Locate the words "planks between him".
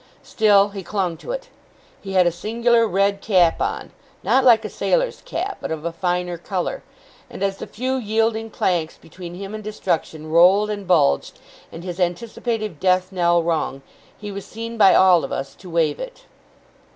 8.49-9.53